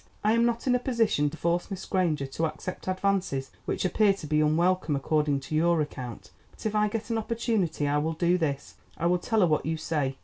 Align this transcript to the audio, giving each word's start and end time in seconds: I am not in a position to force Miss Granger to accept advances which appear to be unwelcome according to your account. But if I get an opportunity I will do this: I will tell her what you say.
I 0.23 0.31
am 0.33 0.47
not 0.47 0.65
in 0.65 0.73
a 0.73 0.79
position 0.79 1.29
to 1.29 1.37
force 1.37 1.69
Miss 1.69 1.85
Granger 1.85 2.25
to 2.25 2.47
accept 2.47 2.87
advances 2.87 3.51
which 3.65 3.85
appear 3.85 4.13
to 4.15 4.25
be 4.25 4.41
unwelcome 4.41 4.95
according 4.95 5.41
to 5.41 5.53
your 5.55 5.79
account. 5.79 6.31
But 6.49 6.65
if 6.65 6.73
I 6.73 6.87
get 6.89 7.11
an 7.11 7.19
opportunity 7.19 7.87
I 7.87 7.99
will 7.99 8.13
do 8.13 8.39
this: 8.39 8.77
I 8.97 9.05
will 9.05 9.19
tell 9.19 9.41
her 9.41 9.45
what 9.47 9.63
you 9.67 9.77
say. 9.77 10.17